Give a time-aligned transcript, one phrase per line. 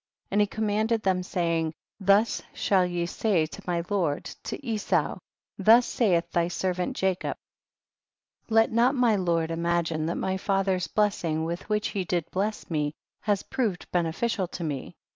[0.29, 0.29] 2.
[0.31, 5.19] And he commanded them, say ing, thus shall ye say to my lord, "to Esau,
[5.59, 7.37] thus saith thy servant Jacob,
[8.49, 12.67] let not my lord imagine that my fath er's blessing with which he did bless
[12.67, 14.95] me has proved beneficial to me.